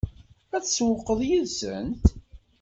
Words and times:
Ad 0.55 0.63
tsewwqeḍ 0.63 1.19
yid-sent? 1.27 2.03